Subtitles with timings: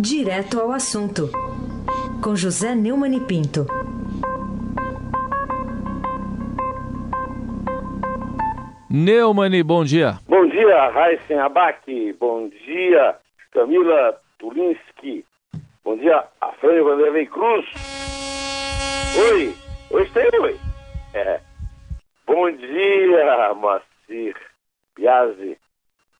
[0.00, 1.28] Direto ao assunto,
[2.22, 3.66] com José Neumann e Pinto.
[8.88, 10.20] Neumann, bom dia.
[10.28, 11.82] Bom dia, Raíssen Abac.
[12.20, 13.16] Bom dia,
[13.50, 15.24] Camila Tulinski.
[15.82, 17.66] Bom dia, Afrânio Vanderlei Cruz.
[19.32, 19.52] Oi,
[19.90, 20.56] oi, tem oi.
[21.12, 21.40] É.
[22.24, 24.36] Bom dia, Macir
[24.94, 25.58] Piazzi.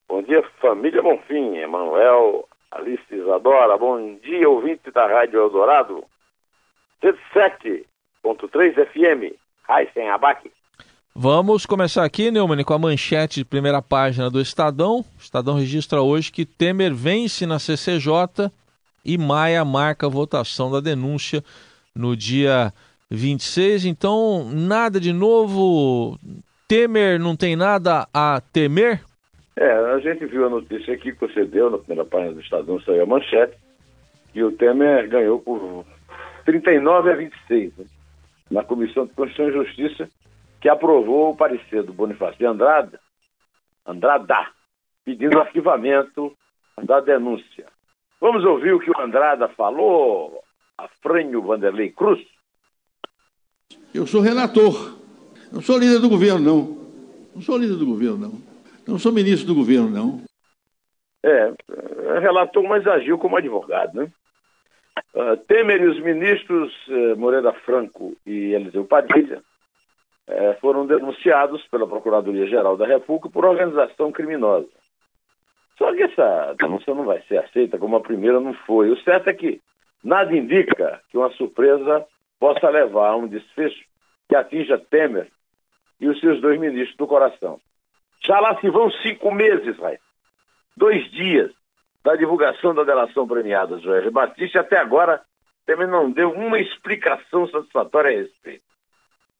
[0.08, 3.76] Bom dia, família Bonfim, Emanuel, Alice Isadora.
[3.78, 6.04] Bom dia, ouvinte da Rádio Eldorado.
[7.02, 10.50] 77.3 FM, Raíssen Abac.
[11.14, 15.00] Vamos começar aqui, Neumann, com a manchete de primeira página do Estadão.
[15.00, 18.52] O Estadão registra hoje que Temer vence na CCJ
[19.04, 21.42] e Maia marca a votação da denúncia
[21.94, 22.72] no dia
[23.10, 23.86] 26.
[23.86, 26.18] Então, nada de novo.
[26.68, 29.02] Temer não tem nada a temer?
[29.60, 32.80] É, a gente viu a notícia aqui que você deu na primeira página do Estadão,
[32.80, 33.58] saiu a manchete,
[34.32, 35.84] que o Temer ganhou por
[36.44, 37.84] 39 a 26, né?
[38.48, 40.08] na Comissão de Constituição e Justiça,
[40.60, 43.00] que aprovou o parecer do Bonifácio de Andrada,
[43.84, 44.46] Andrada,
[45.04, 46.32] pedindo arquivamento
[46.84, 47.66] da denúncia.
[48.20, 50.40] Vamos ouvir o que o Andrada falou
[50.76, 52.24] a Frânio Vanderlei Cruz?
[53.92, 54.96] Eu sou relator,
[55.50, 56.78] não sou líder do governo, não.
[57.34, 58.47] Não sou líder do governo, não.
[58.88, 60.22] Não sou ministro do governo, não.
[61.22, 61.52] É,
[62.20, 64.10] relator, mas agiu como advogado, né?
[65.14, 69.42] Uh, Temer e os ministros uh, Moreira Franco e Eliseu Padilha
[70.26, 74.68] uh, foram denunciados pela Procuradoria-Geral da República por organização criminosa.
[75.76, 78.90] Só que essa denúncia não vai ser aceita como a primeira não foi.
[78.90, 79.60] O certo é que
[80.02, 82.06] nada indica que uma surpresa
[82.40, 83.84] possa levar a um desfecho
[84.28, 85.28] que atinja Temer
[86.00, 87.60] e os seus dois ministros do coração.
[88.28, 89.98] Já lá se vão cinco meses, vai.
[90.76, 91.50] Dois dias
[92.04, 95.22] da divulgação da delação premiada Joel Batista, até agora
[95.64, 98.64] Temer não deu uma explicação satisfatória a respeito.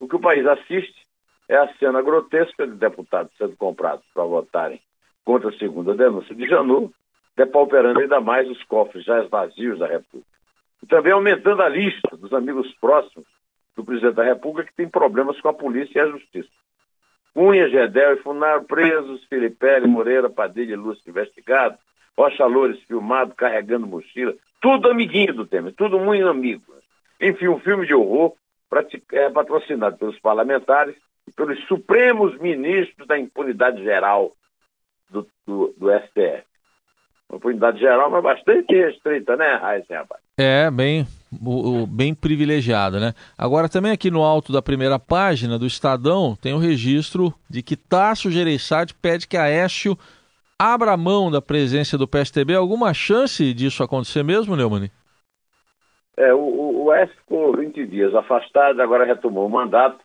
[0.00, 1.06] O que o país assiste
[1.50, 4.80] é a cena grotesca de deputados sendo comprados para votarem
[5.22, 6.90] contra a segunda denúncia de Janot,
[7.36, 10.38] depauperando ainda mais os cofres já vazios da República.
[10.82, 13.26] E também aumentando a lista dos amigos próximos
[13.76, 16.48] do presidente da República que tem problemas com a polícia e a justiça.
[17.34, 21.78] Cunha, Gedel e Funaro presos, Filipelli, Moreira, Padilha e Lúcio investigados,
[22.16, 26.64] Rocha Loures filmado, carregando mochila, tudo amiguinho do Temer, tudo muito amigo.
[27.20, 28.34] Enfim, um filme de horror
[29.12, 30.96] é, patrocinado pelos parlamentares
[31.26, 34.32] e pelos supremos ministros da impunidade geral
[35.10, 36.47] do, do, do STF.
[37.30, 40.22] Uma impunidade geral, mas bastante restrita, né, Raíssa Rapaz?
[40.38, 41.06] É, bem,
[41.44, 43.12] o, o, bem privilegiado, né?
[43.36, 47.76] Agora, também aqui no alto da primeira página do Estadão, tem o registro de que
[47.76, 49.96] Tasso Gereissati pede que a Aécio
[50.58, 52.54] abra mão da presença do PSTB.
[52.54, 54.90] Alguma chance disso acontecer mesmo, Neumann?
[56.16, 59.98] É, o, o Aécio ficou 20 dias afastado, agora retomou o mandato,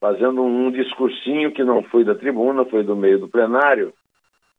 [0.00, 3.92] fazendo um discursinho que não foi da tribuna, foi do meio do plenário,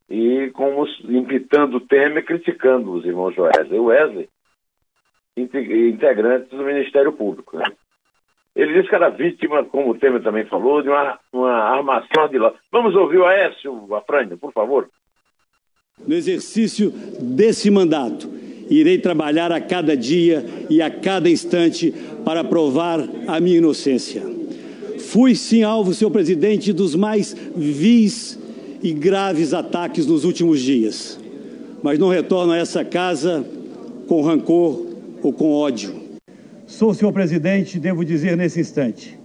[0.09, 3.79] e como impitando o Temer, criticando os irmãos Wesley.
[3.79, 4.29] O Wesley
[5.37, 7.57] integrantes do Ministério Público.
[7.57, 7.65] Né?
[8.55, 12.37] Ele disse que era vítima, como o Temer também falou, de uma, uma armação de
[12.37, 12.53] lá.
[12.71, 14.89] Vamos ouvir o Aécio Afrânio, por favor.
[16.05, 16.91] No exercício
[17.21, 18.29] desse mandato,
[18.69, 21.93] irei trabalhar a cada dia e a cada instante
[22.25, 24.23] para provar a minha inocência.
[25.11, 28.38] Fui sim alvo, senhor presidente, dos mais vis
[28.81, 31.19] e graves ataques nos últimos dias,
[31.83, 33.45] mas não retorno a essa casa
[34.07, 34.85] com rancor
[35.21, 35.93] ou com ódio.
[36.65, 39.19] Sou, senhor presidente, devo dizer nesse instante,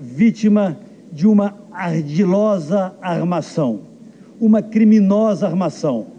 [0.00, 0.78] vítima
[1.10, 3.88] de uma ardilosa armação,
[4.40, 6.12] uma criminosa armação.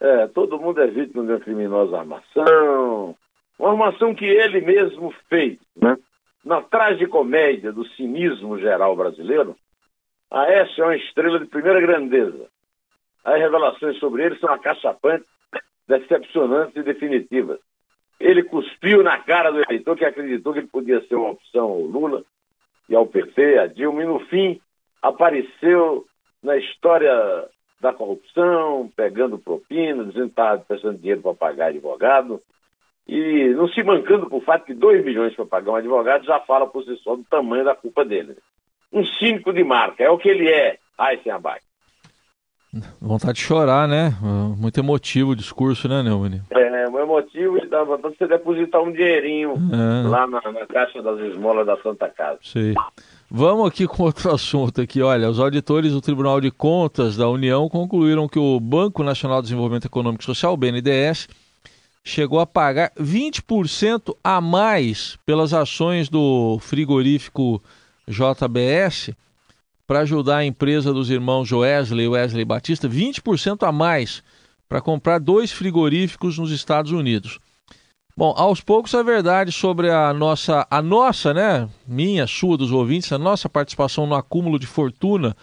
[0.00, 3.16] É, todo mundo é vítima de uma criminosa armação,
[3.58, 5.96] uma armação que ele mesmo fez, né?
[6.44, 9.56] Na tragicomédia do cinismo geral brasileiro,
[10.30, 12.48] a S é uma estrela de primeira grandeza.
[13.24, 15.26] As revelações sobre ele são acachapantes
[15.86, 17.58] decepcionantes e definitivas.
[18.20, 21.80] Ele cuspiu na cara do eleitor que acreditou que ele podia ser uma opção ao
[21.80, 22.24] Lula
[22.88, 24.60] e ao PT, a Dilma, e no fim
[25.00, 26.04] apareceu
[26.42, 27.48] na história
[27.80, 32.40] da corrupção, pegando propina, dizendo que estava prestando dinheiro para pagar advogado,
[33.06, 36.66] e não se mancando por fato que 2 milhões para pagar um advogado já fala
[36.66, 38.36] por si só do tamanho da culpa dele.
[38.92, 41.60] Um cínico de marca, é o que ele é, Aysen Abac.
[43.00, 44.14] Vontade de chorar, né?
[44.56, 46.42] Muito emotivo o discurso, né, Neumann?
[46.50, 46.68] É,
[47.08, 50.08] emotivo e dá vontade de você depositar um dinheirinho é.
[50.08, 52.38] lá na, na, caixa das esmolas da Santa Casa.
[52.42, 52.74] Sim.
[53.30, 55.02] Vamos aqui com outro assunto aqui.
[55.02, 59.48] Olha, os auditores do Tribunal de Contas da União concluíram que o Banco Nacional de
[59.48, 61.28] Desenvolvimento Econômico e Social, o BNDES,
[62.04, 67.62] chegou a pagar 20% a mais pelas ações do frigorífico
[68.08, 69.10] JBS
[69.86, 74.22] para ajudar a empresa dos irmãos Joesley e Wesley Batista, 20% a mais
[74.68, 77.38] para comprar dois frigoríficos nos Estados Unidos.
[78.16, 83.12] Bom, aos poucos a verdade sobre a nossa, a nossa, né, minha, sua, dos ouvintes,
[83.12, 85.36] a nossa participação no acúmulo de fortuna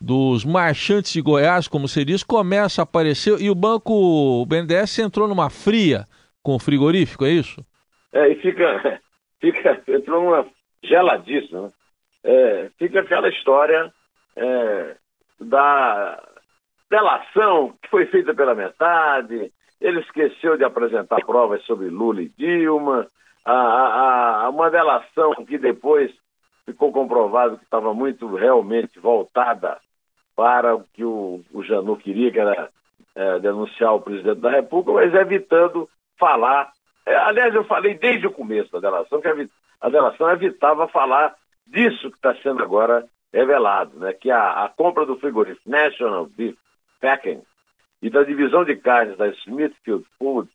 [0.00, 4.98] dos marchantes de Goiás, como se diz, começa a aparecer e o banco o BNDES
[4.98, 6.04] entrou numa fria
[6.42, 7.64] com o frigorífico, é isso?
[8.12, 9.00] É, e fica,
[9.40, 10.46] fica entrou numa
[10.84, 11.72] geladíssima.
[12.26, 13.92] É, fica aquela história
[14.34, 14.96] é,
[15.40, 16.20] da
[16.90, 23.06] delação que foi feita pela metade, ele esqueceu de apresentar provas sobre Lula e Dilma,
[23.44, 26.12] a, a, a uma delação que depois
[26.64, 29.78] ficou comprovado que estava muito realmente voltada
[30.34, 32.68] para o que o, o Janu queria, que era
[33.14, 35.88] é, denunciar o presidente da República, mas evitando
[36.18, 36.72] falar.
[37.06, 39.34] É, aliás, eu falei desde o começo da delação que a,
[39.80, 44.12] a delação evitava falar disso que está sendo agora revelado, né?
[44.12, 46.56] que a, a compra do frigorífico National Beef
[47.00, 47.42] Packing
[48.00, 50.54] e da divisão de carnes da Smithfield Foods,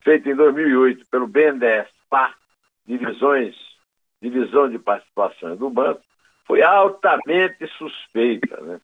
[0.00, 2.34] feita em 2008 pelo BNDES, PA,
[2.86, 3.56] divisões,
[4.20, 6.02] divisão de participações do banco,
[6.46, 8.60] foi altamente suspeita.
[8.60, 8.80] Né?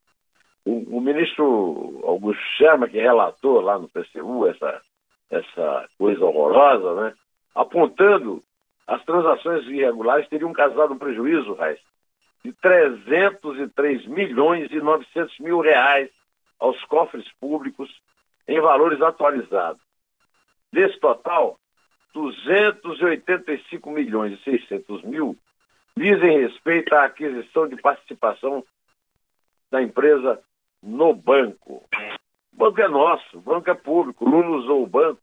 [0.64, 4.80] O, o, ministro Augusto Sherman, que relatou lá no PCU essa,
[5.30, 7.14] essa coisa horrorosa, né?
[7.54, 8.42] apontando
[8.90, 11.78] as transações irregulares teriam causado um prejuízo, Raiz,
[12.44, 16.10] de 303 milhões e 900 mil reais
[16.58, 17.88] aos cofres públicos
[18.48, 19.80] em valores atualizados.
[20.72, 21.56] Desse total,
[22.12, 25.36] 285 milhões e 600 mil
[25.96, 28.64] dizem respeito à aquisição de participação
[29.70, 30.42] da empresa
[30.82, 31.84] no banco.
[32.52, 34.24] O banco é nosso, o banco é público.
[34.24, 35.20] O Lula usou o banco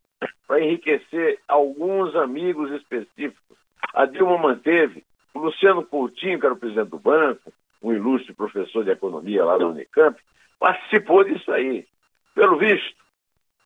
[0.48, 3.58] para enriquecer alguns amigos específicos.
[3.94, 5.04] A Dilma manteve
[5.34, 9.58] o Luciano Coutinho, que era o presidente do banco, um ilustre professor de economia lá
[9.58, 10.20] da Unicamp,
[10.60, 11.86] participou disso aí.
[12.34, 12.96] Pelo visto,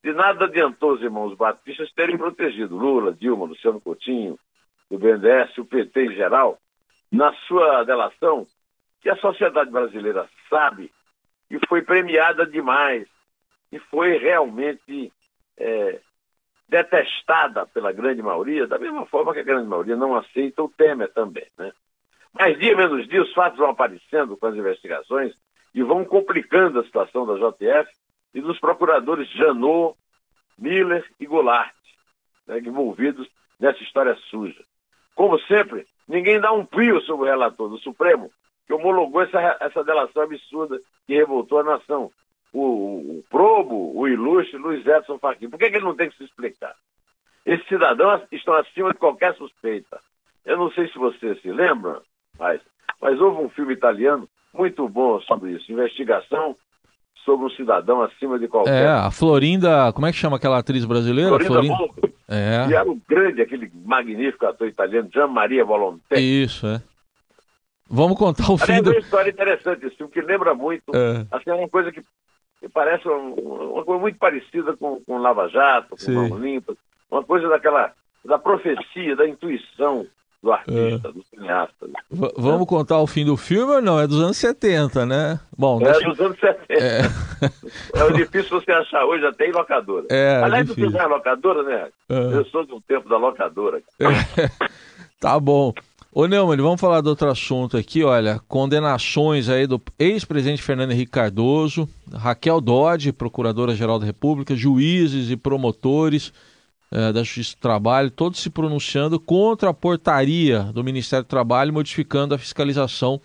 [0.03, 4.37] de nada adiantou os irmãos batistas terem protegido Lula, Dilma, Luciano Coutinho,
[4.89, 6.59] o BNDES, o PT em geral,
[7.11, 8.45] na sua delação,
[9.01, 10.91] que a sociedade brasileira sabe
[11.49, 13.07] e foi premiada demais
[13.71, 15.11] e foi realmente
[15.57, 15.99] é,
[16.71, 21.11] detestada pela grande maioria, da mesma forma que a grande maioria não aceita o Temer
[21.11, 21.45] também.
[21.57, 21.69] Né?
[22.33, 25.33] Mas dia menos dia os fatos vão aparecendo com as investigações
[25.75, 27.91] e vão complicando a situação da JF
[28.33, 29.97] e dos procuradores Janot,
[30.57, 31.75] Miller e Goulart,
[32.47, 33.27] né, envolvidos
[33.59, 34.63] nessa história suja.
[35.13, 38.31] Como sempre, ninguém dá um pio sobre o relator do Supremo,
[38.65, 42.09] que homologou essa, essa delação absurda que revoltou a nação.
[42.53, 45.49] O, o probo, o ilustre Luiz Edson Fachin.
[45.49, 46.75] Por que, que ele não tem que se explicar?
[47.45, 49.99] Esses cidadãos estão acima de qualquer suspeita.
[50.45, 52.01] Eu não sei se você se lembra,
[52.37, 52.59] mas,
[53.01, 55.71] mas houve um filme italiano muito bom sobre isso.
[55.71, 56.55] Investigação
[57.23, 58.85] sobre um cidadão acima de qualquer.
[58.85, 59.93] É, a Florinda.
[59.93, 61.39] Como é que chama aquela atriz brasileira?
[61.39, 62.11] Florinda, Florinda...
[62.27, 62.67] É.
[62.69, 66.19] E era o grande, aquele magnífico ator italiano, Gian Maria Volonté.
[66.19, 66.81] Isso, é.
[67.89, 68.73] Vamos contar o fim.
[68.73, 70.95] É uma história interessante esse filme, que lembra muito.
[70.95, 71.27] É.
[71.29, 72.01] Assim, é uma coisa que,
[72.61, 76.75] que parece uma, coisa muito parecida com, com Lava Jato, com Mão Limpa.
[77.09, 77.91] Uma coisa daquela.
[78.23, 80.05] da profecia, da intuição
[80.41, 81.11] do artista, é.
[81.11, 81.89] do cineasta.
[82.37, 83.99] Vamos contar o fim do filme ou não?
[83.99, 85.39] É dos anos 70, né?
[85.55, 86.09] Bom, é deixa...
[86.09, 86.83] dos anos 70.
[86.83, 87.01] É.
[87.99, 90.05] é difícil você achar hoje até em locadora.
[90.09, 90.91] É, Aliás, difícil.
[90.91, 91.89] você não é locadora, né?
[92.09, 92.35] É.
[92.35, 93.81] Eu sou de um tempo da locadora.
[93.99, 94.71] É.
[95.19, 95.71] Tá bom.
[96.13, 101.13] Ô Neumann, vamos falar de outro assunto aqui, olha, condenações aí do ex-presidente Fernando Henrique
[101.13, 106.33] Cardoso, Raquel Dodge, procuradora-geral da República, juízes e promotores,
[106.91, 111.71] é, da Justiça do Trabalho, todos se pronunciando contra a portaria do Ministério do Trabalho
[111.71, 113.21] modificando a fiscalização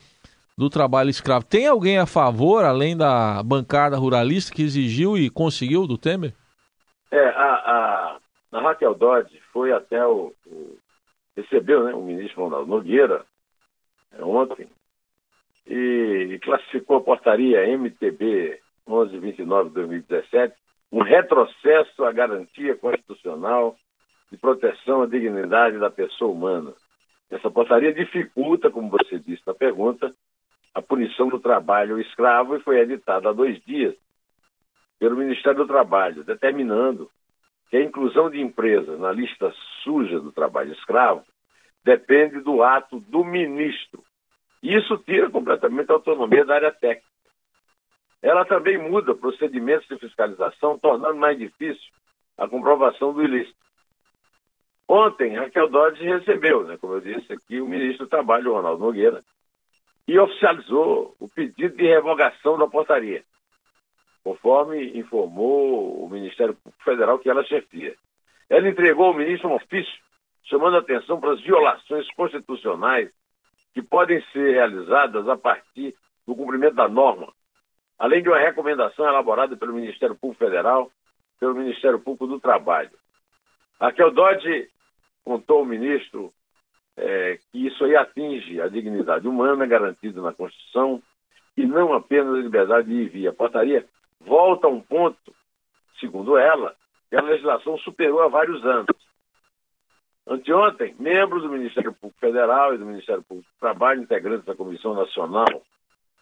[0.56, 1.44] do trabalho escravo.
[1.44, 6.32] Tem alguém a favor, além da bancada ruralista, que exigiu e conseguiu do Temer?
[7.10, 8.18] É, a, a,
[8.52, 10.85] a Raquel Dodge foi até o, o
[11.36, 13.24] recebeu né, o ministro Ronaldo Nogueira
[14.12, 14.68] é, ontem
[15.66, 20.54] e, e classificou a portaria MTB 1129 de 2017
[20.90, 23.76] um retrocesso à garantia constitucional
[24.30, 26.72] de proteção à dignidade da pessoa humana.
[27.30, 30.14] Essa portaria dificulta, como você disse na pergunta,
[30.74, 33.94] a punição do trabalho escravo e foi editada há dois dias
[34.98, 37.10] pelo Ministério do Trabalho, determinando
[37.70, 41.24] que a inclusão de empresas na lista suja do trabalho escravo
[41.84, 44.02] depende do ato do ministro
[44.62, 47.06] isso tira completamente a autonomia da área técnica.
[48.20, 51.92] Ela também muda procedimentos de fiscalização, tornando mais difícil
[52.36, 53.56] a comprovação do ilícito.
[54.88, 59.22] Ontem, Raquel Dodge recebeu, né, como eu disse aqui, o ministro do Trabalho, Ronaldo Nogueira,
[60.08, 63.22] e oficializou o pedido de revogação da portaria,
[64.26, 67.94] conforme informou o Ministério Federal que ela chefia.
[68.50, 70.00] Ela entregou ao ministro um ofício
[70.42, 73.08] chamando a atenção para as violações constitucionais
[73.72, 75.94] que podem ser realizadas a partir
[76.26, 77.32] do cumprimento da norma,
[77.96, 80.90] além de uma recomendação elaborada pelo Ministério Público Federal,
[81.38, 82.98] pelo Ministério Público do Trabalho.
[83.80, 84.68] Raquel Dodge
[85.24, 86.32] contou ao ministro
[86.96, 91.00] é, que isso aí atinge a dignidade humana garantida na Constituição
[91.56, 93.28] e não apenas a liberdade de ir e.
[93.28, 93.86] A portaria
[94.26, 95.34] volta a um ponto,
[96.00, 96.74] segundo ela,
[97.08, 98.96] que a legislação superou há vários anos.
[100.28, 104.92] Anteontem, membros do Ministério Público Federal e do Ministério Público do Trabalho, integrantes da Comissão
[104.92, 105.62] Nacional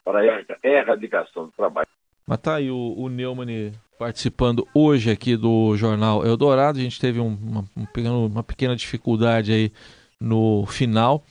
[0.04, 1.88] para a Erradicação do Trabalho.
[2.26, 6.78] Mas tá aí o, o Neumann participando hoje aqui do Jornal Eldorado.
[6.78, 9.72] A gente teve um, uma, um, uma pequena dificuldade aí
[10.20, 11.24] no final.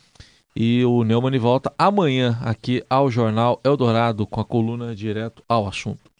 [0.55, 6.12] E o Neumann volta amanhã aqui ao Jornal Eldorado com a coluna direto ao assunto.